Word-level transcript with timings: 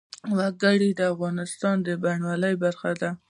وګړي 0.37 0.89
د 0.95 1.01
افغانستان 1.13 1.75
د 1.85 1.87
بڼوالۍ 2.01 2.53
برخه 2.63 2.91
ده. 3.01 3.09